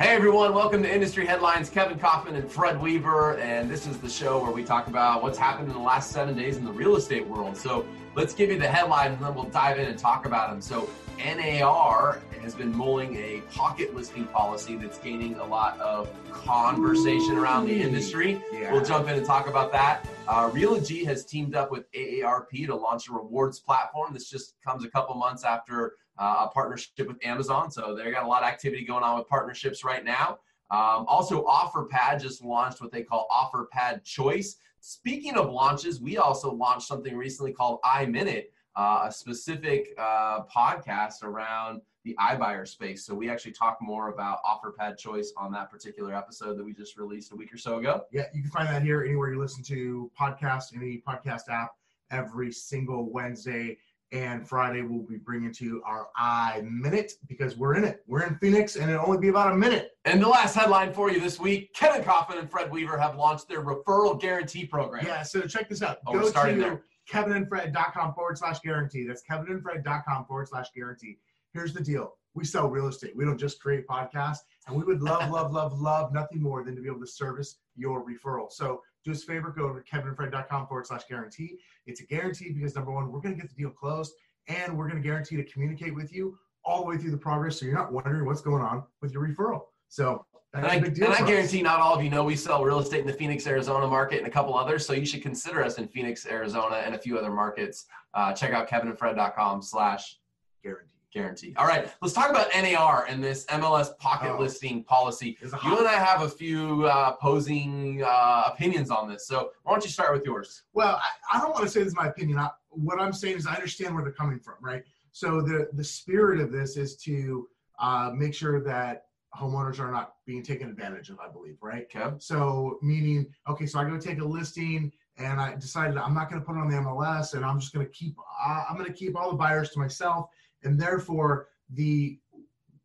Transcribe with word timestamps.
Hey 0.00 0.16
everyone, 0.16 0.54
welcome 0.54 0.82
to 0.82 0.90
Industry 0.90 1.26
Headlines. 1.26 1.68
Kevin 1.68 1.98
Kauffman 1.98 2.34
and 2.34 2.50
Fred 2.50 2.80
Weaver, 2.80 3.36
and 3.36 3.70
this 3.70 3.86
is 3.86 3.98
the 3.98 4.08
show 4.08 4.42
where 4.42 4.50
we 4.50 4.64
talk 4.64 4.86
about 4.86 5.22
what's 5.22 5.36
happened 5.36 5.68
in 5.68 5.74
the 5.74 5.82
last 5.82 6.10
seven 6.10 6.34
days 6.34 6.56
in 6.56 6.64
the 6.64 6.72
real 6.72 6.96
estate 6.96 7.26
world. 7.26 7.54
So 7.54 7.84
let's 8.14 8.32
give 8.32 8.48
you 8.48 8.58
the 8.58 8.66
headlines 8.66 9.16
and 9.16 9.22
then 9.22 9.34
we'll 9.34 9.50
dive 9.50 9.78
in 9.78 9.86
and 9.86 9.98
talk 9.98 10.24
about 10.24 10.48
them. 10.48 10.62
So 10.62 10.88
NAR 11.18 12.22
has 12.40 12.54
been 12.54 12.74
mulling 12.74 13.14
a 13.16 13.42
pocket 13.50 13.94
listing 13.94 14.24
policy 14.24 14.76
that's 14.76 14.96
gaining 14.96 15.34
a 15.34 15.44
lot 15.44 15.78
of 15.80 16.08
conversation 16.32 17.36
around 17.36 17.66
the 17.66 17.82
industry. 17.82 18.42
Yeah. 18.54 18.72
We'll 18.72 18.82
jump 18.82 19.06
in 19.06 19.16
and 19.16 19.26
talk 19.26 19.48
about 19.48 19.70
that. 19.72 20.08
Uh, 20.26 20.48
Realogy 20.48 21.04
has 21.04 21.26
teamed 21.26 21.54
up 21.54 21.70
with 21.70 21.92
AARP 21.92 22.66
to 22.68 22.74
launch 22.74 23.10
a 23.10 23.12
rewards 23.12 23.60
platform. 23.60 24.14
This 24.14 24.30
just 24.30 24.54
comes 24.66 24.82
a 24.82 24.88
couple 24.88 25.14
months 25.16 25.44
after 25.44 25.96
uh, 26.20 26.46
a 26.46 26.48
partnership 26.48 27.08
with 27.08 27.16
Amazon. 27.24 27.70
So 27.70 27.94
they 27.94 28.10
got 28.10 28.24
a 28.24 28.28
lot 28.28 28.42
of 28.42 28.48
activity 28.48 28.84
going 28.84 29.02
on 29.02 29.18
with 29.18 29.26
partnerships 29.26 29.82
right 29.82 30.04
now. 30.04 30.38
Um, 30.70 31.04
also, 31.08 31.44
OfferPad 31.46 32.20
just 32.20 32.44
launched 32.44 32.80
what 32.80 32.92
they 32.92 33.02
call 33.02 33.26
OfferPad 33.32 34.04
Choice. 34.04 34.56
Speaking 34.80 35.34
of 35.34 35.50
launches, 35.50 36.00
we 36.00 36.18
also 36.18 36.52
launched 36.52 36.86
something 36.86 37.16
recently 37.16 37.52
called 37.52 37.80
iMinute, 37.82 38.44
uh, 38.76 39.06
a 39.08 39.12
specific 39.12 39.94
uh, 39.98 40.42
podcast 40.54 41.24
around 41.24 41.80
the 42.04 42.16
iBuyer 42.20 42.66
space. 42.68 43.04
So 43.04 43.14
we 43.14 43.28
actually 43.28 43.52
talk 43.52 43.78
more 43.80 44.08
about 44.08 44.38
OfferPad 44.44 44.96
Choice 44.96 45.32
on 45.36 45.52
that 45.52 45.70
particular 45.70 46.14
episode 46.14 46.56
that 46.56 46.64
we 46.64 46.72
just 46.72 46.96
released 46.96 47.32
a 47.32 47.36
week 47.36 47.52
or 47.52 47.58
so 47.58 47.78
ago. 47.78 48.04
Yeah, 48.12 48.26
you 48.32 48.42
can 48.42 48.50
find 48.50 48.68
that 48.68 48.82
here 48.82 49.02
anywhere 49.02 49.32
you 49.32 49.40
listen 49.40 49.62
to 49.64 50.10
podcasts, 50.18 50.74
any 50.74 51.02
podcast 51.06 51.48
app, 51.50 51.72
every 52.10 52.52
single 52.52 53.10
Wednesday 53.10 53.76
and 54.12 54.48
Friday. 54.48 54.82
We'll 54.82 55.02
be 55.06 55.16
bringing 55.16 55.52
to 55.54 55.64
you 55.64 55.82
our 55.86 56.08
iMinute 56.20 57.12
because 57.28 57.56
we're 57.56 57.74
in 57.74 57.84
it. 57.84 58.02
We're 58.06 58.24
in 58.24 58.36
Phoenix, 58.36 58.76
and 58.76 58.90
it'll 58.90 59.06
only 59.06 59.18
be 59.18 59.28
about 59.28 59.52
a 59.52 59.56
minute. 59.56 59.92
And 60.04 60.20
the 60.22 60.28
last 60.28 60.54
headline 60.54 60.92
for 60.92 61.10
you 61.10 61.20
this 61.20 61.38
week 61.38 61.72
Kevin 61.74 62.02
Kauffman 62.02 62.38
and 62.38 62.50
Fred 62.50 62.70
Weaver 62.70 62.98
have 62.98 63.16
launched 63.16 63.48
their 63.48 63.62
referral 63.64 64.20
guarantee 64.20 64.66
program. 64.66 65.06
Yeah, 65.06 65.22
so 65.22 65.42
check 65.42 65.68
this 65.68 65.82
out. 65.82 65.98
Oh, 66.06 66.12
we're 66.12 66.22
Go 66.22 66.28
starting 66.30 66.56
to 66.56 66.62
there. 66.62 66.82
kevinandfred.com 67.10 68.14
forward 68.14 68.38
slash 68.38 68.60
guarantee. 68.60 69.06
That's 69.06 69.22
kevinandfred.com 69.30 70.26
forward 70.26 70.48
slash 70.48 70.68
guarantee. 70.74 71.18
Here's 71.52 71.72
the 71.72 71.82
deal. 71.82 72.14
We 72.34 72.44
sell 72.44 72.68
real 72.68 72.86
estate. 72.86 73.16
We 73.16 73.24
don't 73.24 73.38
just 73.38 73.60
create 73.60 73.86
podcasts. 73.88 74.38
And 74.68 74.76
we 74.76 74.84
would 74.84 75.02
love, 75.02 75.30
love, 75.30 75.52
love, 75.52 75.78
love 75.80 76.12
nothing 76.12 76.40
more 76.40 76.62
than 76.62 76.76
to 76.76 76.80
be 76.82 76.86
able 76.88 77.00
to 77.00 77.06
service 77.06 77.56
your 77.76 78.04
referral. 78.06 78.52
So 78.52 78.82
do 79.04 79.12
us 79.12 79.22
a 79.22 79.26
favor, 79.26 79.50
go 79.56 79.64
over 79.64 79.80
to 79.80 79.90
kevinandfred.com 79.90 80.66
forward 80.66 80.86
slash 80.86 81.04
guarantee. 81.08 81.58
It's 81.86 82.00
a 82.00 82.04
guarantee 82.06 82.52
because 82.52 82.74
number 82.74 82.92
one, 82.92 83.10
we're 83.10 83.20
going 83.20 83.34
to 83.34 83.40
get 83.40 83.48
the 83.50 83.56
deal 83.56 83.70
closed 83.70 84.12
and 84.48 84.76
we're 84.76 84.88
going 84.88 85.02
to 85.02 85.06
guarantee 85.06 85.36
to 85.36 85.44
communicate 85.44 85.94
with 85.94 86.12
you 86.12 86.38
all 86.64 86.82
the 86.82 86.86
way 86.86 86.96
through 86.98 87.10
the 87.12 87.16
progress 87.18 87.58
so 87.58 87.64
you're 87.66 87.74
not 87.74 87.92
wondering 87.92 88.26
what's 88.26 88.42
going 88.42 88.62
on 88.62 88.82
with 89.00 89.12
your 89.12 89.26
referral. 89.26 89.62
So 89.88 90.24
And 90.52 90.64
that's 90.64 90.74
I, 90.74 90.76
a 90.76 90.80
big 90.82 90.94
deal. 90.94 91.06
and 91.06 91.14
I 91.14 91.26
guarantee 91.26 91.62
not 91.62 91.80
all 91.80 91.94
of 91.94 92.02
you 92.04 92.10
know 92.10 92.24
we 92.24 92.36
sell 92.36 92.62
real 92.64 92.80
estate 92.80 93.00
in 93.00 93.06
the 93.06 93.12
Phoenix, 93.12 93.46
Arizona 93.46 93.86
market 93.86 94.18
and 94.18 94.26
a 94.26 94.30
couple 94.30 94.56
others. 94.56 94.86
So 94.86 94.92
you 94.92 95.06
should 95.06 95.22
consider 95.22 95.64
us 95.64 95.78
in 95.78 95.88
Phoenix, 95.88 96.26
Arizona, 96.26 96.76
and 96.76 96.94
a 96.94 96.98
few 96.98 97.16
other 97.18 97.30
markets. 97.30 97.86
Uh, 98.12 98.32
check 98.32 98.52
out 98.52 98.68
kevinandfred.com 98.68 99.62
slash 99.62 100.18
guarantee. 100.62 100.89
Guarantee. 101.12 101.54
All 101.56 101.66
right, 101.66 101.90
let's 102.02 102.14
talk 102.14 102.30
about 102.30 102.48
NAR 102.54 103.06
and 103.08 103.22
this 103.22 103.44
MLS 103.46 103.96
pocket 103.98 104.30
Oh. 104.34 104.38
listing 104.38 104.84
policy. 104.84 105.36
You 105.42 105.78
and 105.78 105.88
I 105.88 105.92
have 105.94 106.22
a 106.22 106.28
few 106.28 106.86
uh, 106.86 107.14
opposing 107.16 108.02
uh, 108.04 108.44
opinions 108.46 108.90
on 108.90 109.08
this. 109.08 109.26
So 109.26 109.50
why 109.64 109.72
don't 109.72 109.84
you 109.84 109.90
start 109.90 110.12
with 110.12 110.24
yours? 110.24 110.62
Well, 110.72 111.00
I, 111.32 111.36
I 111.36 111.40
don't 111.40 111.50
want 111.52 111.64
to 111.64 111.70
say 111.70 111.80
this 111.80 111.88
is 111.88 111.96
my 111.96 112.06
opinion. 112.06 112.38
I, 112.38 112.50
what 112.70 113.00
I'm 113.00 113.12
saying 113.12 113.36
is 113.38 113.46
I 113.46 113.54
understand 113.54 113.94
where 113.94 114.04
they're 114.04 114.12
coming 114.12 114.38
from, 114.38 114.54
right? 114.60 114.84
So 115.12 115.40
the 115.40 115.68
the 115.72 115.84
spirit 115.84 116.40
of 116.40 116.52
this 116.52 116.76
is 116.76 116.96
to 116.98 117.48
uh, 117.80 118.12
make 118.14 118.32
sure 118.34 118.60
that 118.62 119.06
homeowners 119.36 119.78
are 119.80 119.90
not 119.90 120.14
being 120.26 120.42
taken 120.42 120.68
advantage 120.68 121.08
of. 121.10 121.18
I 121.18 121.28
believe, 121.28 121.56
right? 121.60 121.86
Okay. 121.94 122.14
So 122.18 122.78
meaning, 122.82 123.26
okay, 123.48 123.66
so 123.66 123.78
I 123.80 123.84
go 123.84 123.98
take 123.98 124.20
a 124.20 124.24
listing 124.24 124.92
and 125.16 125.40
I 125.40 125.54
decided 125.54 125.96
I'm 125.96 126.14
not 126.14 126.30
going 126.30 126.40
to 126.40 126.46
put 126.46 126.56
it 126.56 126.60
on 126.60 126.68
the 126.68 126.76
MLS 126.76 127.34
and 127.34 127.44
I'm 127.44 127.60
just 127.60 127.72
going 127.72 127.84
to 127.86 127.92
keep 127.92 128.16
uh, 128.18 128.64
I'm 128.68 128.76
going 128.76 128.86
to 128.88 128.92
keep 128.92 129.16
all 129.16 129.30
the 129.30 129.36
buyers 129.36 129.70
to 129.70 129.78
myself, 129.78 130.28
and 130.64 130.78
therefore 130.80 131.48
the 131.74 132.18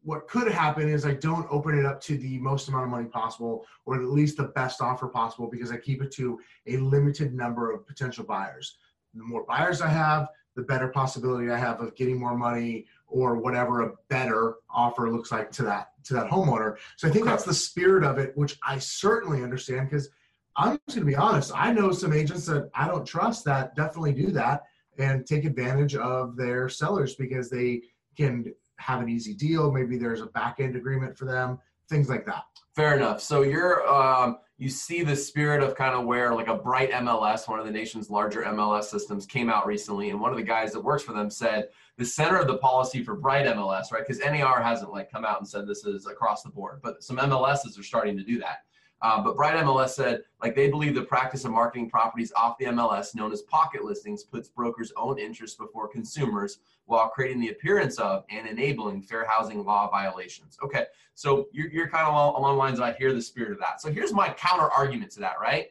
what 0.04 0.28
could 0.28 0.52
happen 0.52 0.88
is 0.88 1.04
I 1.04 1.14
don't 1.16 1.48
open 1.50 1.78
it 1.78 1.84
up 1.84 2.00
to 2.02 2.18
the 2.18 2.38
most 2.38 2.68
amount 2.68 2.84
of 2.84 2.90
money 2.92 3.08
possible 3.08 3.66
or 3.88 3.96
at 3.96 4.04
least 4.04 4.38
the 4.38 4.44
best 4.44 4.80
offer 4.80 5.08
possible 5.08 5.50
because 5.50 5.72
I 5.72 5.78
keep 5.78 6.04
it 6.04 6.12
to 6.14 6.40
a 6.68 6.78
limited 6.78 7.34
number 7.34 7.72
of 7.74 7.88
potential 7.88 8.24
buyers. 8.24 8.78
The 9.16 9.24
more 9.24 9.46
buyers 9.48 9.82
I 9.82 9.88
have, 9.88 10.30
the 10.56 10.62
better 10.62 10.90
possibility 10.90 11.50
I 11.50 11.58
have 11.58 11.82
of 11.82 11.96
getting 11.96 12.20
more 12.20 12.38
money 12.38 12.86
or 13.08 13.38
whatever 13.38 13.82
a 13.82 13.94
better 14.10 14.58
offer 14.70 15.12
looks 15.12 15.32
like 15.32 15.52
to 15.54 15.64
that 15.64 15.90
to 16.04 16.14
that 16.14 16.30
homeowner. 16.30 16.76
So 16.98 17.08
I 17.08 17.12
think 17.12 17.24
Okay. 17.24 17.32
that's 17.32 17.44
the 17.44 17.54
spirit 17.54 18.04
of 18.04 18.20
it, 18.20 18.38
which 18.38 18.60
I 18.66 18.78
certainly 18.78 19.42
understand 19.42 19.90
because 19.90 20.10
I'm 20.58 20.80
just 20.88 20.98
gonna 20.98 21.06
be 21.06 21.16
honest. 21.16 21.52
I 21.54 21.72
know 21.74 21.92
some 21.92 22.14
agents 22.14 22.46
that 22.46 22.70
I 22.74 22.88
don't 22.88 23.06
trust 23.06 23.44
that 23.46 23.76
definitely 23.76 24.14
do 24.14 24.32
that 24.32 24.64
and 24.98 25.26
take 25.26 25.46
advantage 25.46 25.96
of 25.96 26.36
their 26.38 26.70
sellers 26.70 27.16
because 27.16 27.50
they 27.50 27.82
can 28.16 28.54
have 28.78 29.02
an 29.02 29.10
easy 29.10 29.34
deal. 29.34 29.72
Maybe 29.72 29.98
there's 29.98 30.22
a 30.22 30.28
back 30.28 30.60
end 30.60 30.76
agreement 30.76 31.18
for 31.18 31.26
them, 31.26 31.60
things 31.90 32.10
like 32.10 32.26
that. 32.26 32.44
Fair 32.76 32.96
enough. 32.96 33.22
So 33.22 33.42
you're 33.42 33.88
um, 33.88 34.38
you 34.58 34.70
see 34.70 35.04
the 35.04 35.16
spirit 35.16 35.62
of 35.62 35.76
kind 35.76 35.94
of 35.94 36.06
where 36.06 36.34
like 36.34 36.48
a 36.48 36.56
Bright 36.56 36.92
MLS, 36.92 37.48
one 37.48 37.60
of 37.60 37.66
the 37.66 37.72
nation's 37.72 38.10
larger 38.10 38.44
MLS 38.44 38.86
systems, 38.86 39.26
came 39.26 39.50
out 39.50 39.68
recently, 39.68 40.10
and 40.10 40.20
one 40.20 40.32
of 40.32 40.38
the 40.38 40.44
guys 40.44 40.72
that 40.72 40.82
works 40.82 41.04
for 41.04 41.12
them 41.12 41.30
said 41.30 41.68
the 41.98 42.06
center 42.06 42.38
of 42.38 42.48
the 42.48 42.58
policy 42.58 43.04
for 43.04 43.16
Bright 43.16 43.46
MLS, 43.48 43.92
right? 43.92 44.06
Because 44.06 44.20
NAR 44.20 44.62
hasn't 44.62 44.92
like 44.92 45.12
come 45.12 45.26
out 45.26 45.40
and 45.40 45.48
said 45.48 45.68
this 45.68 45.86
is 45.86 46.08
across 46.08 46.44
the 46.44 46.50
board, 46.50 46.80
but 46.82 47.04
some 47.04 47.18
MLSs 47.18 47.78
are 47.78 47.84
starting 47.84 48.18
to 48.18 48.24
do 48.24 48.40
that. 48.40 48.60
Uh, 49.02 49.22
but 49.22 49.36
Bright 49.36 49.56
MLS 49.64 49.90
said, 49.90 50.24
like, 50.42 50.56
they 50.56 50.70
believe 50.70 50.96
the 50.96 51.04
practice 51.04 51.46
of 51.46 51.52
marketing 51.52 51.90
properties 51.90 52.32
off 52.36 52.58
the 52.58 52.66
MLS, 52.66 53.14
known 53.14 53.32
as 53.32 53.42
pocket 53.44 53.84
listings, 53.84 54.24
puts 54.24 54.50
brokers' 54.50 54.94
own 54.96 55.20
interests 55.20 55.58
before 55.58 55.88
consumers 55.88 56.60
while 56.86 57.10
creating 57.10 57.40
the 57.40 57.50
appearance 57.50 58.00
of 58.00 58.24
and 58.30 58.48
enabling 58.48 59.02
fair 59.02 59.26
housing 59.26 59.64
law 59.66 59.90
violations. 59.90 60.58
Okay, 60.64 60.86
so 61.14 61.48
you're, 61.52 61.70
you're 61.70 61.90
kind 61.90 62.08
of 62.08 62.14
along, 62.14 62.56
the 62.56 62.58
lines, 62.58 62.80
I 62.80 62.94
hear 62.94 63.14
the 63.14 63.22
spirit 63.22 63.52
of 63.52 63.60
that. 63.60 63.82
So 63.82 63.92
here's 63.92 64.14
my 64.14 64.30
counter 64.30 64.70
argument 64.72 65.12
to 65.12 65.20
that, 65.22 65.40
right? 65.42 65.68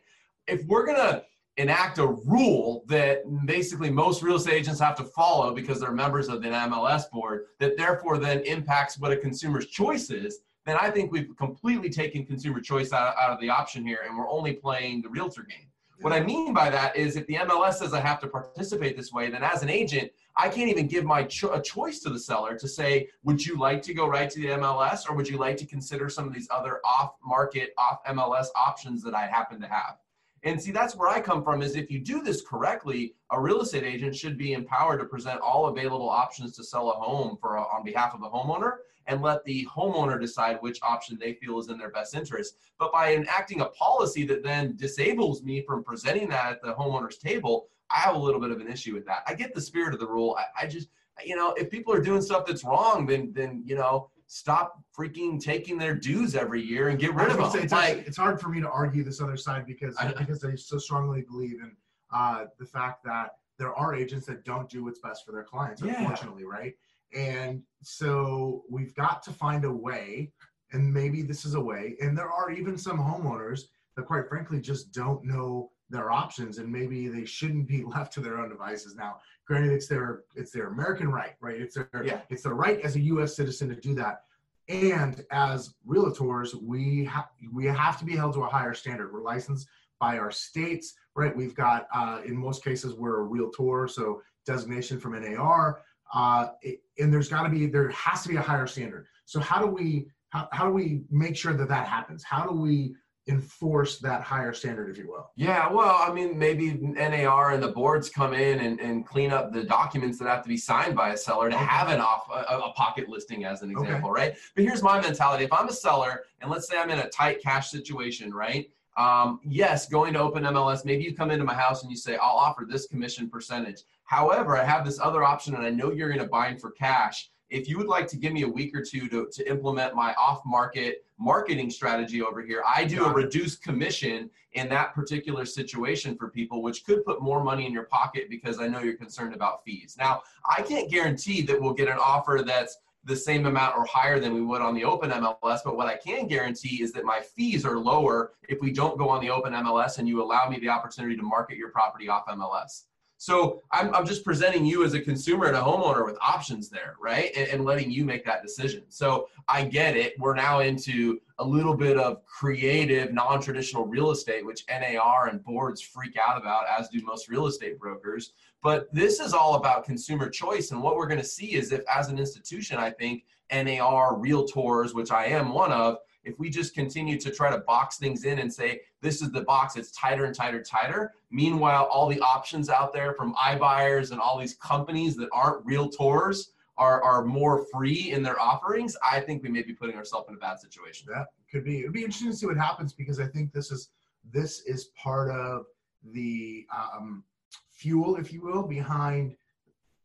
If 0.46 0.64
we're 0.66 0.84
to 0.86 1.24
enact 1.56 1.98
a 1.98 2.06
rule 2.06 2.84
that 2.88 3.22
basically 3.46 3.88
most 3.88 4.22
real 4.22 4.36
estate 4.36 4.54
agents 4.54 4.80
have 4.80 4.96
to 4.96 5.04
follow 5.04 5.54
because 5.54 5.80
they're 5.80 5.92
members 5.92 6.28
of 6.28 6.42
the 6.42 6.48
MLS 6.48 7.08
board, 7.10 7.46
that 7.60 7.76
therefore 7.76 8.18
then 8.18 8.40
impacts 8.40 8.98
what 8.98 9.12
a 9.12 9.16
consumer's 9.16 9.66
choice 9.66 10.10
is, 10.10 10.40
then 10.64 10.76
I 10.80 10.90
think 10.90 11.12
we've 11.12 11.36
completely 11.36 11.90
taken 11.90 12.24
consumer 12.24 12.60
choice 12.60 12.92
out, 12.92 13.14
out 13.18 13.30
of 13.30 13.40
the 13.40 13.50
option 13.50 13.86
here 13.86 14.00
and 14.06 14.16
we're 14.16 14.28
only 14.28 14.52
playing 14.52 15.02
the 15.02 15.08
realtor 15.08 15.42
game. 15.42 15.66
What 16.00 16.12
I 16.12 16.20
mean 16.20 16.52
by 16.52 16.70
that 16.70 16.96
is 16.96 17.16
if 17.16 17.26
the 17.26 17.34
MLS 17.36 17.74
says 17.74 17.94
I 17.94 18.00
have 18.00 18.20
to 18.20 18.26
participate 18.26 18.96
this 18.96 19.12
way, 19.12 19.30
then 19.30 19.42
as 19.42 19.62
an 19.62 19.70
agent, 19.70 20.10
I 20.36 20.48
can't 20.48 20.68
even 20.68 20.88
give 20.88 21.04
my 21.04 21.22
cho- 21.22 21.52
a 21.52 21.62
choice 21.62 22.00
to 22.00 22.10
the 22.10 22.18
seller 22.18 22.58
to 22.58 22.66
say, 22.66 23.08
would 23.22 23.44
you 23.44 23.56
like 23.56 23.80
to 23.82 23.94
go 23.94 24.06
right 24.06 24.28
to 24.28 24.40
the 24.40 24.48
MLS 24.48 25.08
or 25.08 25.14
would 25.14 25.28
you 25.28 25.38
like 25.38 25.56
to 25.58 25.66
consider 25.66 26.08
some 26.08 26.26
of 26.26 26.34
these 26.34 26.48
other 26.50 26.80
off 26.84 27.14
market, 27.24 27.72
off 27.78 28.04
MLS 28.06 28.46
options 28.56 29.02
that 29.04 29.14
I 29.14 29.26
happen 29.26 29.60
to 29.60 29.68
have? 29.68 29.98
And 30.44 30.60
see, 30.60 30.72
that's 30.72 30.94
where 30.94 31.08
I 31.08 31.20
come 31.20 31.42
from 31.42 31.62
is 31.62 31.74
if 31.74 31.90
you 31.90 31.98
do 31.98 32.22
this 32.22 32.42
correctly, 32.42 33.14
a 33.30 33.40
real 33.40 33.62
estate 33.62 33.82
agent 33.82 34.14
should 34.14 34.36
be 34.36 34.52
empowered 34.52 35.00
to 35.00 35.06
present 35.06 35.40
all 35.40 35.66
available 35.66 36.08
options 36.08 36.54
to 36.56 36.64
sell 36.64 36.90
a 36.90 36.94
home 36.94 37.38
for 37.40 37.56
uh, 37.56 37.62
on 37.62 37.82
behalf 37.82 38.14
of 38.14 38.20
the 38.20 38.28
homeowner 38.28 38.76
and 39.06 39.22
let 39.22 39.42
the 39.44 39.66
homeowner 39.74 40.20
decide 40.20 40.58
which 40.60 40.78
option 40.82 41.18
they 41.18 41.34
feel 41.34 41.58
is 41.58 41.68
in 41.68 41.78
their 41.78 41.90
best 41.90 42.14
interest. 42.14 42.58
But 42.78 42.92
by 42.92 43.14
enacting 43.14 43.62
a 43.62 43.66
policy 43.66 44.26
that 44.26 44.42
then 44.42 44.76
disables 44.76 45.42
me 45.42 45.62
from 45.62 45.82
presenting 45.82 46.28
that 46.28 46.52
at 46.52 46.62
the 46.62 46.74
homeowner's 46.74 47.18
table, 47.18 47.68
I 47.90 48.00
have 48.00 48.14
a 48.14 48.18
little 48.18 48.40
bit 48.40 48.50
of 48.50 48.60
an 48.60 48.68
issue 48.68 48.94
with 48.94 49.06
that. 49.06 49.22
I 49.26 49.34
get 49.34 49.54
the 49.54 49.60
spirit 49.60 49.94
of 49.94 50.00
the 50.00 50.06
rule. 50.06 50.36
I, 50.38 50.64
I 50.64 50.66
just, 50.66 50.88
you 51.24 51.36
know, 51.36 51.52
if 51.52 51.70
people 51.70 51.92
are 51.92 52.00
doing 52.00 52.20
stuff 52.20 52.46
that's 52.46 52.64
wrong, 52.64 53.06
then 53.06 53.32
then 53.32 53.62
you 53.64 53.76
know, 53.76 54.10
stop 54.38 54.82
freaking 54.98 55.40
taking 55.40 55.78
their 55.78 55.94
dues 55.94 56.34
every 56.34 56.60
year 56.60 56.88
and 56.88 56.98
get 56.98 57.14
rid 57.14 57.30
of 57.30 57.36
them. 57.36 57.48
say, 57.52 57.60
it's, 57.62 57.72
Like, 57.72 57.84
actually- 57.90 58.06
it's 58.08 58.16
hard 58.16 58.40
for 58.40 58.48
me 58.48 58.60
to 58.60 58.68
argue 58.68 59.04
this 59.04 59.20
other 59.20 59.36
side 59.36 59.64
because 59.64 59.96
I- 59.96 60.12
because 60.12 60.42
I 60.44 60.56
so 60.56 60.76
strongly 60.76 61.22
believe 61.22 61.60
in 61.60 61.76
uh, 62.12 62.46
the 62.58 62.66
fact 62.66 63.04
that 63.04 63.36
there 63.58 63.74
are 63.76 63.94
agents 63.94 64.26
that 64.26 64.44
don't 64.44 64.68
do 64.68 64.82
what's 64.84 64.98
best 64.98 65.24
for 65.24 65.30
their 65.30 65.44
clients, 65.44 65.82
Yeah. 65.82 66.00
unfortunately, 66.00 66.44
right? 66.44 66.74
And 67.14 67.62
so 67.82 68.64
we've 68.68 68.92
got 68.96 69.22
to 69.24 69.32
find 69.32 69.64
a 69.64 69.72
way, 69.72 70.32
and 70.72 70.92
maybe 70.92 71.22
this 71.22 71.44
is 71.44 71.54
a 71.54 71.60
way. 71.60 71.96
And 72.00 72.18
there 72.18 72.30
are 72.30 72.50
even 72.50 72.76
some 72.76 72.98
homeowners 72.98 73.62
that, 73.96 74.04
quite 74.06 74.28
frankly, 74.28 74.60
just 74.60 74.90
don't 74.92 75.24
know 75.24 75.70
their 75.94 76.10
options, 76.12 76.58
and 76.58 76.70
maybe 76.70 77.08
they 77.08 77.24
shouldn't 77.24 77.66
be 77.66 77.82
left 77.94 78.12
to 78.14 78.20
their 78.20 78.38
own 78.38 78.48
devices. 78.50 78.94
Now, 78.94 79.16
granted, 79.46 79.72
it's 79.72 79.88
their 79.88 80.22
it's 80.36 80.50
their 80.50 80.68
American 80.68 81.08
right, 81.10 81.34
right? 81.40 81.58
It's 81.60 81.74
their 81.76 81.88
Yeah. 82.04 82.20
it's 82.30 82.42
their 82.42 82.54
right 82.54 82.80
as 82.80 82.96
a 82.96 83.00
U.S. 83.14 83.34
citizen 83.36 83.68
to 83.70 83.76
do 83.76 83.94
that. 83.94 84.22
And 84.68 85.24
as 85.30 85.74
realtors, 85.86 86.54
we 86.54 87.04
have 87.06 87.28
we 87.52 87.64
have 87.66 87.98
to 87.98 88.04
be 88.04 88.16
held 88.16 88.34
to 88.34 88.42
a 88.44 88.48
higher 88.48 88.74
standard. 88.74 89.12
We're 89.12 89.22
licensed 89.22 89.66
by 90.00 90.18
our 90.18 90.30
states, 90.30 90.94
right? 91.14 91.34
We've 91.34 91.54
got 91.54 91.86
uh, 91.94 92.20
in 92.26 92.36
most 92.36 92.64
cases 92.64 92.94
we're 92.94 93.20
a 93.20 93.22
realtor, 93.22 93.88
so 93.88 94.22
designation 94.46 94.98
from 95.00 95.12
NAR, 95.20 95.80
uh, 96.12 96.48
it- 96.62 96.80
and 96.98 97.12
there's 97.12 97.28
got 97.28 97.42
to 97.44 97.48
be 97.50 97.66
there 97.66 97.88
has 97.90 98.22
to 98.22 98.28
be 98.28 98.36
a 98.36 98.42
higher 98.42 98.66
standard. 98.66 99.06
So 99.26 99.38
how 99.40 99.60
do 99.60 99.66
we 99.66 100.08
how, 100.30 100.48
how 100.52 100.64
do 100.66 100.72
we 100.72 101.02
make 101.10 101.36
sure 101.36 101.52
that 101.52 101.68
that 101.68 101.86
happens? 101.86 102.24
How 102.24 102.44
do 102.46 102.54
we 102.54 102.96
enforce 103.26 103.98
that 103.98 104.22
higher 104.22 104.52
standard, 104.52 104.90
if 104.90 104.98
you 104.98 105.08
will? 105.08 105.30
Yeah, 105.36 105.70
well, 105.70 105.96
I 105.98 106.12
mean, 106.12 106.38
maybe 106.38 106.74
NAR 106.74 107.52
and 107.52 107.62
the 107.62 107.68
boards 107.68 108.10
come 108.10 108.34
in 108.34 108.60
and, 108.60 108.80
and 108.80 109.06
clean 109.06 109.30
up 109.30 109.52
the 109.52 109.64
documents 109.64 110.18
that 110.18 110.28
have 110.28 110.42
to 110.42 110.48
be 110.48 110.56
signed 110.56 110.94
by 110.94 111.10
a 111.10 111.16
seller 111.16 111.48
to 111.48 111.56
have 111.56 111.88
an 111.88 112.00
off 112.00 112.28
a, 112.30 112.58
a 112.58 112.72
pocket 112.72 113.08
listing 113.08 113.44
as 113.44 113.62
an 113.62 113.70
example, 113.70 114.10
okay. 114.10 114.20
right? 114.20 114.36
But 114.54 114.64
here's 114.64 114.82
my 114.82 115.00
mentality: 115.00 115.44
if 115.44 115.52
I'm 115.52 115.68
a 115.68 115.72
seller 115.72 116.24
and 116.40 116.50
let's 116.50 116.68
say 116.68 116.78
I'm 116.78 116.90
in 116.90 116.98
a 116.98 117.08
tight 117.08 117.42
cash 117.42 117.70
situation, 117.70 118.32
right? 118.32 118.70
Um, 118.96 119.40
yes, 119.42 119.88
going 119.88 120.12
to 120.12 120.20
open 120.20 120.44
MLS, 120.44 120.84
maybe 120.84 121.02
you 121.02 121.16
come 121.16 121.30
into 121.30 121.44
my 121.44 121.54
house 121.54 121.82
and 121.82 121.90
you 121.90 121.96
say, 121.96 122.16
I'll 122.16 122.36
offer 122.36 122.64
this 122.68 122.86
commission 122.86 123.28
percentage. 123.28 123.82
However, 124.04 124.56
I 124.56 124.64
have 124.64 124.84
this 124.84 125.00
other 125.00 125.24
option 125.24 125.56
and 125.56 125.66
I 125.66 125.70
know 125.70 125.90
you're 125.90 126.08
going 126.08 126.20
to 126.20 126.28
buy 126.28 126.54
for 126.54 126.70
cash 126.70 127.30
if 127.50 127.68
you 127.68 127.78
would 127.78 127.86
like 127.86 128.06
to 128.08 128.16
give 128.16 128.32
me 128.32 128.42
a 128.42 128.48
week 128.48 128.74
or 128.74 128.82
two 128.82 129.08
to, 129.08 129.28
to 129.32 129.48
implement 129.48 129.94
my 129.94 130.14
off 130.14 130.42
market 130.44 131.04
marketing 131.18 131.70
strategy 131.70 132.22
over 132.22 132.42
here, 132.42 132.62
I 132.66 132.84
do 132.84 133.04
a 133.04 133.12
reduced 133.12 133.62
commission 133.62 134.30
in 134.52 134.68
that 134.70 134.94
particular 134.94 135.44
situation 135.44 136.16
for 136.16 136.28
people, 136.28 136.62
which 136.62 136.84
could 136.84 137.04
put 137.04 137.22
more 137.22 137.42
money 137.42 137.66
in 137.66 137.72
your 137.72 137.84
pocket 137.84 138.28
because 138.28 138.58
I 138.58 138.66
know 138.66 138.80
you're 138.80 138.96
concerned 138.96 139.34
about 139.34 139.64
fees. 139.64 139.96
Now, 139.98 140.22
I 140.48 140.62
can't 140.62 140.90
guarantee 140.90 141.42
that 141.42 141.60
we'll 141.60 141.74
get 141.74 141.88
an 141.88 141.98
offer 141.98 142.42
that's 142.44 142.78
the 143.04 143.16
same 143.16 143.46
amount 143.46 143.76
or 143.76 143.84
higher 143.84 144.18
than 144.18 144.32
we 144.32 144.40
would 144.40 144.62
on 144.62 144.74
the 144.74 144.84
open 144.84 145.10
MLS. 145.10 145.60
But 145.64 145.76
what 145.76 145.86
I 145.86 145.96
can 145.96 146.26
guarantee 146.26 146.82
is 146.82 146.92
that 146.92 147.04
my 147.04 147.20
fees 147.20 147.64
are 147.64 147.78
lower 147.78 148.32
if 148.48 148.60
we 148.60 148.72
don't 148.72 148.98
go 148.98 149.08
on 149.08 149.20
the 149.20 149.30
open 149.30 149.52
MLS 149.52 149.98
and 149.98 150.08
you 150.08 150.22
allow 150.22 150.48
me 150.48 150.58
the 150.58 150.70
opportunity 150.70 151.16
to 151.16 151.22
market 151.22 151.58
your 151.58 151.70
property 151.70 152.08
off 152.08 152.26
MLS. 152.26 152.84
So 153.16 153.62
I'm, 153.72 153.94
I'm 153.94 154.06
just 154.06 154.24
presenting 154.24 154.66
you 154.66 154.84
as 154.84 154.94
a 154.94 155.00
consumer 155.00 155.46
and 155.46 155.56
a 155.56 155.60
homeowner 155.60 156.04
with 156.04 156.18
options 156.20 156.68
there, 156.68 156.96
right? 157.00 157.30
And, 157.36 157.48
and 157.48 157.64
letting 157.64 157.90
you 157.90 158.04
make 158.04 158.24
that 158.24 158.42
decision. 158.42 158.82
So 158.88 159.28
I 159.48 159.64
get 159.64 159.96
it. 159.96 160.14
We're 160.18 160.34
now 160.34 160.60
into 160.60 161.20
a 161.38 161.44
little 161.44 161.76
bit 161.76 161.96
of 161.96 162.24
creative, 162.26 163.12
non 163.12 163.40
traditional 163.40 163.86
real 163.86 164.10
estate, 164.10 164.44
which 164.44 164.64
NAR 164.68 165.28
and 165.28 165.42
boards 165.42 165.80
freak 165.80 166.16
out 166.16 166.40
about, 166.40 166.64
as 166.68 166.88
do 166.88 167.00
most 167.04 167.28
real 167.28 167.46
estate 167.46 167.78
brokers. 167.78 168.32
But 168.62 168.92
this 168.92 169.20
is 169.20 169.32
all 169.32 169.54
about 169.56 169.84
consumer 169.84 170.28
choice. 170.28 170.70
And 170.70 170.82
what 170.82 170.96
we're 170.96 171.06
going 171.06 171.20
to 171.20 171.26
see 171.26 171.54
is 171.54 171.72
if, 171.72 171.82
as 171.94 172.08
an 172.08 172.18
institution, 172.18 172.78
I 172.78 172.90
think 172.90 173.24
NAR, 173.52 174.14
realtors, 174.14 174.94
which 174.94 175.10
I 175.10 175.26
am 175.26 175.52
one 175.52 175.72
of, 175.72 175.98
if 176.24 176.38
we 176.38 176.50
just 176.50 176.74
continue 176.74 177.18
to 177.18 177.30
try 177.30 177.50
to 177.50 177.58
box 177.58 177.98
things 177.98 178.24
in 178.24 178.38
and 178.38 178.52
say 178.52 178.80
this 179.00 179.22
is 179.22 179.30
the 179.30 179.42
box 179.42 179.76
it's 179.76 179.90
tighter 179.92 180.24
and 180.24 180.34
tighter 180.34 180.62
tighter. 180.62 181.12
Meanwhile 181.30 181.84
all 181.84 182.08
the 182.08 182.20
options 182.20 182.68
out 182.70 182.92
there 182.92 183.14
from 183.14 183.34
iBuyers 183.34 184.10
and 184.10 184.20
all 184.20 184.38
these 184.38 184.54
companies 184.54 185.16
that 185.16 185.28
aren't 185.32 185.66
realtors 185.66 186.48
are, 186.76 187.02
are 187.02 187.24
more 187.24 187.66
free 187.72 188.10
in 188.10 188.22
their 188.22 188.40
offerings 188.40 188.96
i 189.08 189.20
think 189.20 189.42
we 189.42 189.48
may 189.48 189.62
be 189.62 189.72
putting 189.72 189.96
ourselves 189.96 190.28
in 190.28 190.34
a 190.34 190.38
bad 190.38 190.58
situation. 190.58 191.06
That 191.08 191.28
could 191.50 191.64
be 191.64 191.80
it'd 191.80 191.92
be 191.92 192.00
interesting 192.00 192.30
to 192.30 192.36
see 192.36 192.46
what 192.46 192.56
happens 192.56 192.92
because 192.92 193.20
i 193.20 193.26
think 193.26 193.52
this 193.52 193.70
is 193.70 193.90
this 194.32 194.62
is 194.62 194.86
part 195.00 195.30
of 195.30 195.66
the 196.12 196.66
um, 196.76 197.22
fuel 197.70 198.16
if 198.16 198.32
you 198.32 198.42
will 198.42 198.62
behind 198.62 199.36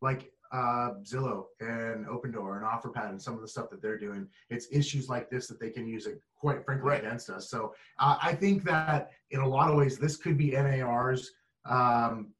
like 0.00 0.30
uh, 0.52 0.90
Zillow 1.02 1.44
and 1.60 2.06
Opendoor 2.06 2.56
and 2.56 2.66
OfferPad 2.66 3.10
and 3.10 3.22
some 3.22 3.34
of 3.34 3.40
the 3.40 3.48
stuff 3.48 3.70
that 3.70 3.80
they're 3.80 3.98
doing. 3.98 4.26
It's 4.48 4.66
issues 4.70 5.08
like 5.08 5.30
this 5.30 5.46
that 5.48 5.60
they 5.60 5.70
can 5.70 5.86
use 5.86 6.06
it 6.06 6.20
quite 6.36 6.64
frankly 6.64 6.90
right. 6.90 7.04
against 7.04 7.30
us. 7.30 7.50
So 7.50 7.74
uh, 7.98 8.16
I 8.20 8.34
think 8.34 8.64
that 8.64 9.10
in 9.30 9.40
a 9.40 9.48
lot 9.48 9.70
of 9.70 9.76
ways, 9.76 9.98
this 9.98 10.16
could 10.16 10.36
be 10.36 10.50
NAR's 10.52 11.30
um, 11.66 12.32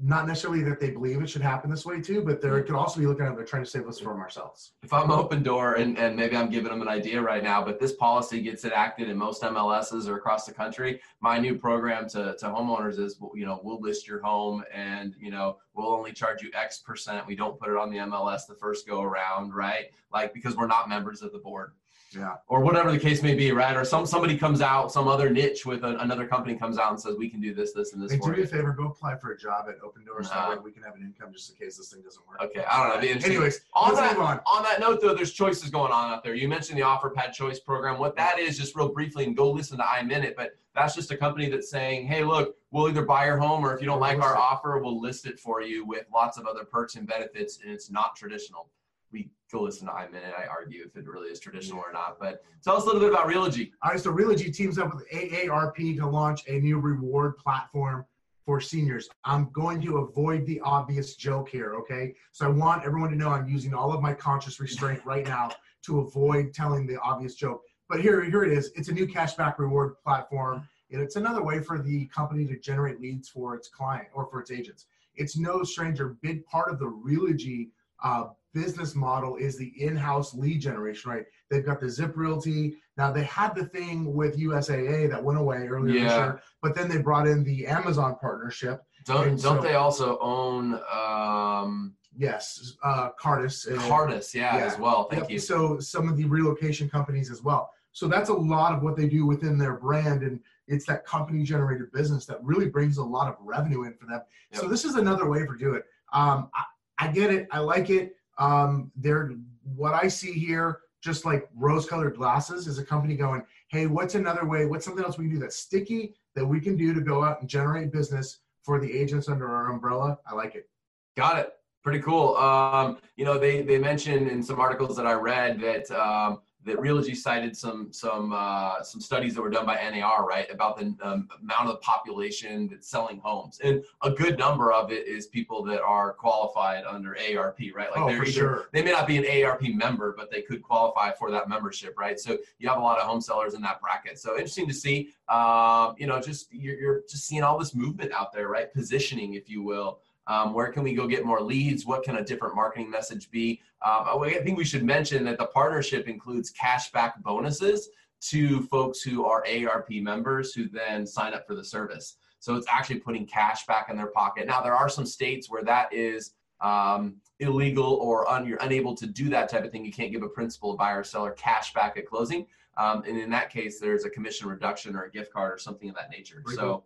not 0.00 0.26
necessarily 0.26 0.62
that 0.62 0.80
they 0.80 0.90
believe 0.90 1.20
it 1.20 1.28
should 1.28 1.42
happen 1.42 1.70
this 1.70 1.84
way 1.84 2.00
too, 2.00 2.22
but 2.22 2.40
they 2.40 2.48
mm-hmm. 2.48 2.66
could 2.66 2.76
also 2.76 3.00
be 3.00 3.06
looking 3.06 3.26
at 3.26 3.34
they're 3.34 3.44
trying 3.44 3.64
to 3.64 3.70
save 3.70 3.86
us 3.88 3.98
from 3.98 4.20
ourselves. 4.20 4.72
If 4.82 4.92
I'm 4.92 5.08
Opendoor, 5.08 5.78
and, 5.78 5.98
and 5.98 6.14
maybe 6.16 6.36
I'm 6.36 6.50
giving 6.50 6.70
them 6.70 6.82
an 6.82 6.88
idea 6.88 7.20
right 7.20 7.42
now, 7.42 7.64
but 7.64 7.80
this 7.80 7.92
policy 7.94 8.40
gets 8.40 8.64
enacted 8.64 9.08
in 9.08 9.16
most 9.16 9.42
MLSs 9.42 10.08
or 10.08 10.16
across 10.16 10.46
the 10.46 10.52
country, 10.52 11.00
my 11.20 11.38
new 11.38 11.56
program 11.56 12.08
to, 12.10 12.36
to 12.38 12.46
homeowners 12.46 12.98
is, 12.98 13.18
you 13.34 13.46
know, 13.46 13.60
we'll 13.62 13.80
list 13.80 14.06
your 14.06 14.20
home 14.20 14.62
and, 14.72 15.14
you 15.18 15.30
know, 15.30 15.58
we'll 15.74 15.90
only 15.90 16.12
charge 16.12 16.42
you 16.42 16.50
X 16.54 16.78
percent. 16.78 17.26
We 17.26 17.36
don't 17.36 17.58
put 17.58 17.68
it 17.68 17.76
on 17.76 17.90
the 17.90 17.98
MLS 17.98 18.46
the 18.46 18.54
first 18.54 18.86
go 18.86 19.02
around, 19.02 19.54
right? 19.54 19.86
Like, 20.12 20.32
because 20.32 20.56
we're 20.56 20.66
not 20.66 20.88
members 20.88 21.22
of 21.22 21.32
the 21.32 21.38
board 21.38 21.72
yeah. 22.14 22.36
Or 22.48 22.60
whatever 22.62 22.90
the 22.90 22.98
case 22.98 23.22
may 23.22 23.34
be 23.34 23.52
right? 23.52 23.76
Or 23.76 23.84
some 23.84 24.06
somebody 24.06 24.36
comes 24.36 24.60
out 24.60 24.90
some 24.90 25.08
other 25.08 25.28
niche 25.28 25.66
with 25.66 25.84
a, 25.84 25.98
another 25.98 26.26
company 26.26 26.56
comes 26.56 26.78
out 26.78 26.90
and 26.90 27.00
says 27.00 27.16
we 27.18 27.28
can 27.28 27.40
do 27.40 27.52
this 27.52 27.72
this 27.72 27.92
and 27.92 28.02
this 28.02 28.12
hey, 28.12 28.18
do 28.18 28.32
me 28.32 28.42
a 28.42 28.46
favor 28.46 28.72
go 28.72 28.86
apply 28.86 29.16
for 29.16 29.32
a 29.32 29.38
job 29.38 29.66
at 29.68 29.78
Opendoor 29.80 30.24
so 30.24 30.30
that 30.30 30.36
uh-huh. 30.36 30.60
we 30.64 30.72
can 30.72 30.82
have 30.82 30.94
an 30.94 31.02
income 31.02 31.32
just 31.32 31.50
in 31.50 31.56
case 31.56 31.76
this 31.76 31.92
thing 31.92 32.02
doesn't 32.02 32.26
work. 32.26 32.40
Okay 32.40 32.64
i 32.64 32.88
don't 32.88 33.02
know 33.02 33.26
anyways 33.26 33.60
on 33.74 33.94
that 33.94 34.16
on. 34.16 34.40
on 34.46 34.62
that 34.62 34.80
note 34.80 35.00
though 35.00 35.14
there's 35.14 35.32
choices 35.32 35.70
going 35.70 35.92
on 35.92 36.12
out 36.12 36.24
there. 36.24 36.34
You 36.34 36.48
mentioned 36.48 36.78
the 36.78 36.84
OfferPad 36.84 37.32
choice 37.32 37.60
program. 37.60 37.98
What 37.98 38.16
that 38.16 38.38
is 38.38 38.56
just 38.58 38.74
real 38.74 38.88
briefly 38.88 39.24
and 39.24 39.36
go 39.36 39.50
listen 39.50 39.78
to 39.78 39.84
iMinute 39.84 40.34
but 40.36 40.52
that's 40.74 40.94
just 40.94 41.10
a 41.10 41.16
company 41.16 41.48
that's 41.50 41.70
saying 41.70 42.06
hey 42.06 42.22
look 42.24 42.56
we'll 42.70 42.88
either 42.88 43.04
buy 43.04 43.26
your 43.26 43.38
home 43.38 43.64
or 43.64 43.74
if 43.74 43.80
you 43.80 43.86
don't 43.86 44.00
like 44.00 44.18
our 44.20 44.36
offer 44.36 44.78
we'll 44.82 45.00
list 45.00 45.26
it 45.26 45.38
for 45.38 45.60
you 45.60 45.84
with 45.84 46.06
lots 46.12 46.38
of 46.38 46.46
other 46.46 46.64
perks 46.64 46.94
and 46.96 47.06
benefits 47.06 47.58
and 47.62 47.72
it's 47.72 47.90
not 47.90 48.16
traditional 48.16 48.70
we 49.12 49.30
go 49.50 49.62
listen 49.62 49.86
to 49.86 49.92
iMinute. 49.92 50.38
I 50.38 50.46
argue 50.46 50.84
if 50.86 50.96
it 50.96 51.06
really 51.06 51.28
is 51.28 51.40
traditional 51.40 51.80
or 51.80 51.92
not. 51.92 52.18
But 52.20 52.42
tell 52.62 52.76
us 52.76 52.82
a 52.84 52.86
little 52.86 53.00
bit 53.00 53.10
about 53.10 53.26
Realogy. 53.26 53.70
All 53.82 53.90
right, 53.90 54.00
so 54.00 54.12
Realogy 54.12 54.54
teams 54.54 54.78
up 54.78 54.94
with 54.94 55.08
AARP 55.10 55.96
to 55.96 56.06
launch 56.06 56.42
a 56.48 56.60
new 56.60 56.78
reward 56.78 57.36
platform 57.38 58.04
for 58.44 58.60
seniors. 58.60 59.08
I'm 59.24 59.50
going 59.52 59.80
to 59.82 59.98
avoid 59.98 60.46
the 60.46 60.60
obvious 60.60 61.16
joke 61.16 61.50
here, 61.50 61.74
okay? 61.74 62.14
So 62.32 62.46
I 62.46 62.48
want 62.48 62.84
everyone 62.84 63.10
to 63.10 63.16
know 63.16 63.28
I'm 63.28 63.48
using 63.48 63.74
all 63.74 63.92
of 63.92 64.00
my 64.00 64.14
conscious 64.14 64.58
restraint 64.58 65.04
right 65.04 65.26
now 65.26 65.50
to 65.84 66.00
avoid 66.00 66.54
telling 66.54 66.86
the 66.86 66.98
obvious 67.00 67.34
joke. 67.34 67.62
But 67.88 68.00
here, 68.00 68.22
here 68.24 68.44
it 68.44 68.52
is. 68.52 68.70
It's 68.74 68.88
a 68.88 68.92
new 68.92 69.06
cashback 69.06 69.58
reward 69.58 69.96
platform. 70.02 70.66
And 70.90 71.02
it's 71.02 71.16
another 71.16 71.42
way 71.42 71.60
for 71.60 71.78
the 71.78 72.06
company 72.06 72.46
to 72.46 72.58
generate 72.58 73.00
leads 73.00 73.28
for 73.28 73.54
its 73.54 73.68
client 73.68 74.08
or 74.14 74.26
for 74.30 74.40
its 74.40 74.50
agents. 74.50 74.86
It's 75.14 75.36
no 75.36 75.62
stranger. 75.62 76.16
Big 76.22 76.46
part 76.46 76.70
of 76.70 76.78
the 76.78 76.86
Realogy 76.86 77.68
uh, 78.02 78.24
business 78.54 78.94
model 78.94 79.36
is 79.36 79.56
the 79.56 79.72
in-house 79.82 80.34
lead 80.34 80.60
generation, 80.60 81.10
right? 81.10 81.24
They've 81.50 81.64
got 81.64 81.80
the 81.80 81.88
Zip 81.88 82.16
Realty. 82.16 82.76
Now 82.96 83.12
they 83.12 83.24
had 83.24 83.54
the 83.54 83.66
thing 83.66 84.12
with 84.14 84.38
USAA 84.38 85.10
that 85.10 85.22
went 85.22 85.38
away 85.38 85.68
earlier 85.68 85.94
yeah. 85.94 86.04
this 86.04 86.12
year, 86.12 86.42
but 86.62 86.74
then 86.74 86.88
they 86.88 86.98
brought 86.98 87.26
in 87.26 87.44
the 87.44 87.66
Amazon 87.66 88.16
partnership. 88.20 88.82
Don't 89.04 89.40
don't 89.40 89.62
so, 89.62 89.62
they 89.62 89.74
also 89.74 90.18
own? 90.20 90.80
Um, 90.92 91.94
yes, 92.16 92.74
uh, 92.82 93.10
Cartus. 93.18 93.66
Cartus, 93.86 94.34
yeah, 94.34 94.58
yeah, 94.58 94.66
as 94.66 94.78
well. 94.78 95.04
Thank 95.04 95.22
yep. 95.22 95.30
you. 95.30 95.38
So 95.38 95.78
some 95.78 96.08
of 96.08 96.16
the 96.16 96.24
relocation 96.24 96.88
companies 96.90 97.30
as 97.30 97.42
well. 97.42 97.70
So 97.92 98.06
that's 98.06 98.28
a 98.28 98.34
lot 98.34 98.74
of 98.74 98.82
what 98.82 98.96
they 98.96 99.08
do 99.08 99.24
within 99.26 99.58
their 99.58 99.74
brand, 99.76 100.22
and 100.22 100.40
it's 100.66 100.84
that 100.86 101.06
company 101.06 101.42
generated 101.42 101.90
business 101.92 102.26
that 102.26 102.42
really 102.42 102.68
brings 102.68 102.98
a 102.98 103.04
lot 103.04 103.28
of 103.28 103.36
revenue 103.40 103.84
in 103.84 103.94
for 103.94 104.06
them. 104.06 104.20
Yep. 104.52 104.60
So 104.60 104.68
this 104.68 104.84
is 104.84 104.96
another 104.96 105.28
way 105.28 105.46
for 105.46 105.56
do 105.56 105.74
it. 105.74 105.84
Um, 106.12 106.50
I, 106.54 106.64
I 106.98 107.08
get 107.08 107.32
it. 107.32 107.48
I 107.50 107.60
like 107.60 107.90
it. 107.90 108.16
Um, 108.38 108.90
they're 108.96 109.32
what 109.76 109.94
I 109.94 110.08
see 110.08 110.32
here, 110.32 110.80
just 111.00 111.24
like 111.24 111.48
rose-colored 111.54 112.16
glasses, 112.16 112.66
is 112.66 112.78
a 112.78 112.84
company 112.84 113.16
going, 113.16 113.42
"Hey, 113.68 113.86
what's 113.86 114.14
another 114.14 114.44
way? 114.44 114.66
What's 114.66 114.84
something 114.84 115.04
else 115.04 115.18
we 115.18 115.26
can 115.26 115.34
do 115.34 115.40
that's 115.40 115.56
sticky 115.56 116.14
that 116.34 116.44
we 116.44 116.60
can 116.60 116.76
do 116.76 116.94
to 116.94 117.00
go 117.00 117.24
out 117.24 117.40
and 117.40 117.48
generate 117.48 117.92
business 117.92 118.38
for 118.62 118.80
the 118.80 118.92
agents 118.92 119.28
under 119.28 119.48
our 119.48 119.70
umbrella?" 119.70 120.18
I 120.26 120.34
like 120.34 120.54
it. 120.54 120.68
Got 121.16 121.38
it. 121.38 121.52
Pretty 121.82 122.00
cool. 122.00 122.36
Um, 122.36 122.98
you 123.16 123.24
know, 123.24 123.38
they 123.38 123.62
they 123.62 123.78
mentioned 123.78 124.28
in 124.28 124.42
some 124.42 124.60
articles 124.60 124.96
that 124.96 125.06
I 125.06 125.14
read 125.14 125.60
that 125.60 125.90
um, 125.90 126.40
that 126.68 126.78
Realogy 126.78 127.16
cited 127.16 127.56
some 127.56 127.92
some 127.92 128.32
uh, 128.32 128.82
some 128.82 129.00
studies 129.00 129.34
that 129.34 129.42
were 129.42 129.50
done 129.50 129.66
by 129.66 129.76
NAR, 129.90 130.26
right, 130.26 130.50
about 130.50 130.76
the 130.76 130.94
um, 131.02 131.28
amount 131.42 131.68
of 131.68 131.68
the 131.68 131.76
population 131.76 132.68
that's 132.68 132.88
selling 132.88 133.18
homes, 133.18 133.60
and 133.62 133.82
a 134.02 134.10
good 134.10 134.38
number 134.38 134.72
of 134.72 134.92
it 134.92 135.06
is 135.06 135.26
people 135.26 135.62
that 135.64 135.80
are 135.80 136.12
qualified 136.12 136.84
under 136.84 137.16
ARP, 137.16 137.58
right? 137.74 137.90
Like 137.90 138.00
oh, 138.00 138.08
they're 138.08 138.22
either, 138.22 138.30
sure. 138.30 138.68
they 138.72 138.82
may 138.82 138.92
not 138.92 139.06
be 139.06 139.16
an 139.16 139.44
ARP 139.44 139.62
member, 139.62 140.14
but 140.16 140.30
they 140.30 140.42
could 140.42 140.62
qualify 140.62 141.12
for 141.12 141.30
that 141.30 141.48
membership, 141.48 141.98
right? 141.98 142.18
So 142.18 142.38
you 142.58 142.68
have 142.68 142.78
a 142.78 142.82
lot 142.82 142.98
of 142.98 143.06
home 143.06 143.20
sellers 143.20 143.54
in 143.54 143.62
that 143.62 143.80
bracket. 143.80 144.18
So 144.18 144.34
interesting 144.34 144.68
to 144.68 144.74
see. 144.74 145.10
Um, 145.28 145.94
you 145.98 146.06
know, 146.06 146.20
just 146.20 146.52
you're, 146.52 146.78
you're 146.78 147.00
just 147.08 147.26
seeing 147.26 147.42
all 147.42 147.58
this 147.58 147.74
movement 147.74 148.12
out 148.12 148.32
there, 148.32 148.48
right? 148.48 148.72
Positioning, 148.72 149.34
if 149.34 149.48
you 149.50 149.62
will. 149.62 150.00
Um, 150.28 150.52
where 150.52 150.70
can 150.70 150.82
we 150.82 150.94
go 150.94 151.08
get 151.08 151.24
more 151.24 151.40
leads? 151.40 151.86
What 151.86 152.04
can 152.04 152.16
a 152.16 152.24
different 152.24 152.54
marketing 152.54 152.90
message 152.90 153.30
be? 153.30 153.60
Um, 153.84 154.04
I 154.22 154.40
think 154.44 154.58
we 154.58 154.64
should 154.64 154.84
mention 154.84 155.24
that 155.24 155.38
the 155.38 155.46
partnership 155.46 156.06
includes 156.06 156.52
cashback 156.52 157.22
bonuses 157.22 157.88
to 158.20 158.62
folks 158.62 159.00
who 159.00 159.24
are 159.24 159.44
ARP 159.46 159.90
members 159.90 160.52
who 160.52 160.68
then 160.68 161.06
sign 161.06 161.34
up 161.34 161.46
for 161.46 161.54
the 161.54 161.64
service. 161.64 162.16
So 162.40 162.56
it's 162.56 162.66
actually 162.68 163.00
putting 163.00 163.26
cash 163.26 163.66
back 163.66 163.88
in 163.90 163.96
their 163.96 164.08
pocket. 164.08 164.46
Now, 164.46 164.60
there 164.60 164.74
are 164.74 164.88
some 164.88 165.06
states 165.06 165.50
where 165.50 165.64
that 165.64 165.92
is 165.92 166.32
um, 166.60 167.16
illegal 167.40 167.94
or 167.94 168.28
un- 168.28 168.46
you're 168.46 168.58
unable 168.60 168.94
to 168.96 169.06
do 169.06 169.28
that 169.30 169.48
type 169.48 169.64
of 169.64 169.72
thing. 169.72 169.84
You 169.84 169.92
can't 169.92 170.12
give 170.12 170.22
a 170.22 170.28
principal, 170.28 170.76
buyer, 170.76 171.00
or 171.00 171.04
seller 171.04 171.32
cash 171.32 171.72
back 171.72 171.96
at 171.96 172.06
closing. 172.06 172.46
Um, 172.76 173.02
and 173.06 173.18
in 173.18 173.30
that 173.30 173.50
case, 173.50 173.80
there's 173.80 174.04
a 174.04 174.10
commission 174.10 174.48
reduction 174.48 174.94
or 174.94 175.04
a 175.04 175.10
gift 175.10 175.32
card 175.32 175.52
or 175.52 175.58
something 175.58 175.88
of 175.88 175.94
that 175.96 176.10
nature. 176.10 176.42
so, 176.56 176.84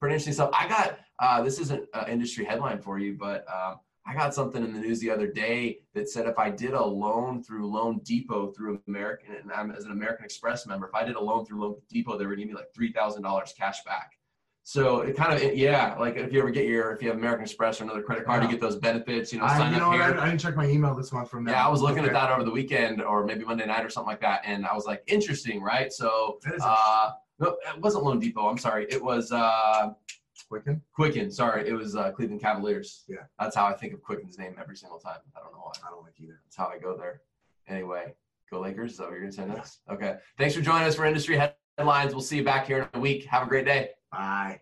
pretty 0.00 0.14
interesting 0.14 0.34
stuff. 0.34 0.50
I 0.52 0.68
got 0.68 0.98
uh, 1.20 1.42
this 1.42 1.58
isn't 1.60 1.84
an 1.94 2.08
industry 2.08 2.44
headline 2.44 2.80
for 2.80 2.98
you, 2.98 3.16
but 3.18 3.44
um, 3.52 3.76
I 4.06 4.14
got 4.14 4.34
something 4.34 4.62
in 4.62 4.72
the 4.74 4.80
news 4.80 5.00
the 5.00 5.10
other 5.10 5.26
day 5.26 5.78
that 5.94 6.08
said 6.08 6.26
if 6.26 6.38
I 6.38 6.50
did 6.50 6.72
a 6.74 6.84
loan 6.84 7.42
through 7.42 7.66
Loan 7.70 8.00
Depot 8.04 8.50
through 8.52 8.80
American, 8.88 9.34
and 9.34 9.50
I'm 9.52 9.70
as 9.70 9.84
an 9.84 9.92
American 9.92 10.24
Express 10.24 10.66
member, 10.66 10.86
if 10.88 10.94
I 10.94 11.04
did 11.04 11.16
a 11.16 11.20
loan 11.20 11.44
through 11.46 11.60
Loan 11.60 11.76
Depot, 11.88 12.18
they 12.18 12.26
would 12.26 12.38
give 12.38 12.48
me 12.48 12.54
like 12.54 12.74
three 12.74 12.92
thousand 12.92 13.22
dollars 13.22 13.54
cash 13.56 13.82
back. 13.84 14.12
So 14.66 15.00
it 15.02 15.14
kind 15.14 15.32
of 15.34 15.54
yeah, 15.54 15.94
like 15.98 16.16
if 16.16 16.32
you 16.32 16.40
ever 16.40 16.50
get 16.50 16.64
your 16.66 16.92
if 16.92 17.02
you 17.02 17.08
have 17.08 17.18
American 17.18 17.44
Express 17.44 17.80
or 17.80 17.84
another 17.84 18.02
credit 18.02 18.24
card, 18.24 18.42
Yeah. 18.42 18.48
you 18.48 18.54
get 18.54 18.62
those 18.62 18.76
benefits. 18.76 19.30
You 19.32 19.38
know, 19.38 19.44
I, 19.44 19.58
you 19.70 19.76
up 19.76 19.80
know, 19.82 19.90
here. 19.92 20.02
I, 20.02 20.22
I 20.22 20.26
didn't 20.30 20.40
check 20.40 20.56
my 20.56 20.66
email 20.66 20.94
this 20.94 21.12
month 21.12 21.30
from 21.30 21.44
them. 21.44 21.52
Yeah, 21.54 21.66
I 21.66 21.70
was 21.70 21.82
looking 21.82 21.98
Okay. 21.98 22.08
at 22.08 22.14
that 22.14 22.30
over 22.32 22.44
the 22.44 22.50
weekend 22.50 23.02
or 23.02 23.24
maybe 23.24 23.44
Monday 23.44 23.66
night 23.66 23.84
or 23.84 23.90
something 23.90 24.08
like 24.08 24.22
that, 24.22 24.40
and 24.44 24.66
I 24.66 24.74
was 24.74 24.86
like, 24.86 25.02
interesting, 25.06 25.62
right? 25.62 25.92
So, 25.92 26.38
That 26.44 26.54
uh, 26.62 27.10
no, 27.38 27.56
it 27.74 27.80
wasn't 27.80 28.04
Loan 28.04 28.20
Depot. 28.20 28.48
I'm 28.48 28.58
sorry, 28.58 28.86
it 28.90 29.02
was 29.02 29.32
uh, 29.32 29.92
Quicken. 30.48 30.82
Quicken. 30.94 31.30
Sorry, 31.30 31.68
it 31.68 31.72
was 31.72 31.96
uh, 31.96 32.10
Cleveland 32.12 32.40
Cavaliers. 32.40 33.04
Yeah. 33.08 33.24
that's 33.38 33.56
how 33.56 33.66
I 33.66 33.72
think 33.72 33.92
of 33.92 34.02
Quicken's 34.02 34.38
name 34.38 34.54
every 34.60 34.76
single 34.76 34.98
time. 34.98 35.18
I 35.36 35.40
don't 35.40 35.52
know 35.52 35.58
why. 35.62 35.72
I 35.86 35.90
don't 35.90 36.02
like 36.02 36.14
either. 36.18 36.40
That's 36.44 36.56
how 36.56 36.66
I 36.66 36.78
go 36.78 36.96
there. 36.96 37.22
Anyway, 37.68 38.14
go 38.50 38.60
Lakers. 38.60 38.92
Is 38.92 38.98
that 38.98 39.04
what 39.04 39.12
you're 39.12 39.20
gonna 39.20 39.32
say 39.32 39.46
next? 39.46 39.80
Okay. 39.90 40.16
Thanks 40.38 40.54
for 40.54 40.60
joining 40.60 40.86
us 40.86 40.94
for 40.94 41.06
Industry 41.06 41.40
Headlines. 41.76 42.12
We'll 42.12 42.22
see 42.22 42.36
you 42.36 42.44
back 42.44 42.66
here 42.66 42.88
in 42.92 42.98
a 42.98 43.00
week. 43.00 43.24
Have 43.26 43.44
a 43.44 43.48
great 43.48 43.64
day. 43.64 43.90
Bye. 44.12 44.60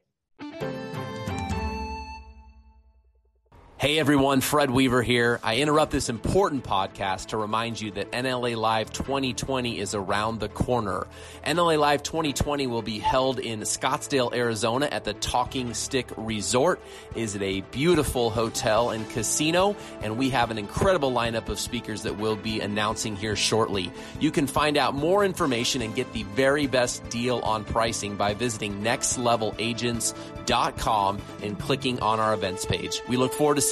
Hey 3.82 3.98
everyone, 3.98 4.40
Fred 4.42 4.70
Weaver 4.70 5.02
here. 5.02 5.40
I 5.42 5.56
interrupt 5.56 5.90
this 5.90 6.08
important 6.08 6.62
podcast 6.62 7.30
to 7.30 7.36
remind 7.36 7.80
you 7.80 7.90
that 7.90 8.12
NLA 8.12 8.54
Live 8.54 8.92
2020 8.92 9.80
is 9.80 9.92
around 9.92 10.38
the 10.38 10.48
corner. 10.48 11.08
NLA 11.44 11.80
Live 11.80 12.04
2020 12.04 12.68
will 12.68 12.82
be 12.82 13.00
held 13.00 13.40
in 13.40 13.58
Scottsdale, 13.62 14.32
Arizona 14.32 14.88
at 14.92 15.02
the 15.02 15.14
Talking 15.14 15.74
Stick 15.74 16.06
Resort. 16.16 16.80
Is 17.16 17.34
it 17.34 17.42
a 17.42 17.62
beautiful 17.72 18.30
hotel 18.30 18.90
and 18.90 19.10
casino? 19.10 19.74
And 20.00 20.16
we 20.16 20.30
have 20.30 20.52
an 20.52 20.58
incredible 20.58 21.10
lineup 21.10 21.48
of 21.48 21.58
speakers 21.58 22.04
that 22.04 22.16
we'll 22.16 22.36
be 22.36 22.60
announcing 22.60 23.16
here 23.16 23.34
shortly. 23.34 23.90
You 24.20 24.30
can 24.30 24.46
find 24.46 24.76
out 24.76 24.94
more 24.94 25.24
information 25.24 25.82
and 25.82 25.92
get 25.92 26.12
the 26.12 26.22
very 26.22 26.68
best 26.68 27.08
deal 27.08 27.40
on 27.40 27.64
pricing 27.64 28.14
by 28.14 28.34
visiting 28.34 28.80
nextlevelagents.com 28.80 31.22
and 31.42 31.58
clicking 31.58 31.98
on 31.98 32.20
our 32.20 32.32
events 32.32 32.64
page. 32.64 33.02
We 33.08 33.16
look 33.16 33.32
forward 33.32 33.56
to 33.56 33.71